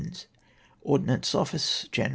Ordnance 0.81 1.35
Office, 1.35 1.87
Jan. 1.91 2.09